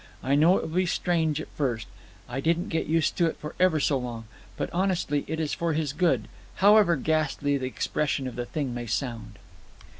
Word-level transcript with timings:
I 0.23 0.33
know 0.33 0.57
it 0.57 0.63
will 0.67 0.77
be 0.77 0.87
strange 0.87 1.39
at 1.39 1.47
first—I 1.49 2.39
didn't 2.39 2.69
get 2.69 2.87
used 2.87 3.15
to 3.17 3.27
it 3.27 3.37
for 3.37 3.53
ever 3.59 3.79
so 3.79 3.99
long—but, 3.99 4.71
honestly, 4.73 5.23
it 5.27 5.39
is 5.39 5.53
for 5.53 5.73
his 5.73 5.93
good, 5.93 6.27
however 6.55 6.95
ghastly 6.95 7.55
the 7.59 7.67
expression 7.67 8.27
of 8.27 8.35
the 8.35 8.47
thing 8.47 8.73
may 8.73 8.87
sound." 8.87 9.37